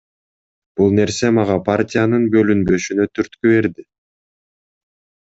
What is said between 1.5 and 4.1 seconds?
партиянын бөлүнбөшүнө түрткү берди.